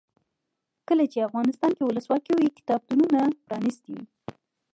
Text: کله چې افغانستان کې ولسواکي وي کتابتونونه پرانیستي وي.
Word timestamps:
کله 0.87 1.03
چې 1.11 1.25
افغانستان 1.27 1.71
کې 1.77 1.83
ولسواکي 1.85 2.31
وي 2.35 2.47
کتابتونونه 2.57 3.19
پرانیستي 3.45 3.91
وي. 3.95 4.05